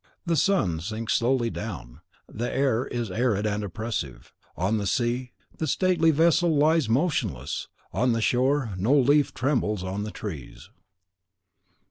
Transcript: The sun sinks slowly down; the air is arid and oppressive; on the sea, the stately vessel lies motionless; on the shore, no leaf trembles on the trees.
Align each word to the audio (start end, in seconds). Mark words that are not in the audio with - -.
The 0.25 0.35
sun 0.35 0.79
sinks 0.79 1.13
slowly 1.13 1.51
down; 1.51 2.01
the 2.27 2.51
air 2.51 2.87
is 2.87 3.11
arid 3.11 3.45
and 3.45 3.63
oppressive; 3.63 4.33
on 4.57 4.79
the 4.79 4.87
sea, 4.87 5.31
the 5.55 5.67
stately 5.67 6.09
vessel 6.09 6.55
lies 6.55 6.89
motionless; 6.89 7.67
on 7.93 8.11
the 8.13 8.19
shore, 8.21 8.73
no 8.79 8.95
leaf 8.99 9.31
trembles 9.31 9.83
on 9.83 10.01
the 10.01 10.09
trees. 10.09 10.71